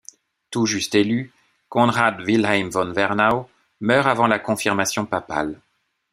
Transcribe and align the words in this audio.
Tout 0.49 0.65
juste 0.65 0.95
élu, 0.95 1.31
Konrad 1.69 2.21
Wilhelm 2.21 2.71
von 2.71 2.91
Wernau 2.91 3.47
meurt 3.81 4.07
avant 4.07 4.25
la 4.25 4.39
confirmation 4.39 5.05
papale. 5.05 5.61